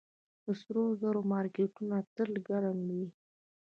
[0.43, 3.05] د سرو زرو مارکیټونه تل ګرم وي